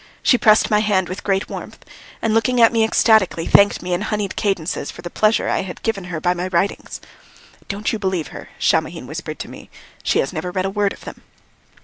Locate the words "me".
2.73-2.83, 3.83-3.93, 9.47-9.69